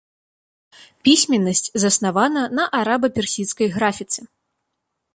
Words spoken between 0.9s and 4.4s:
Пісьменнасць заснавана на араба-персідскай графіцы.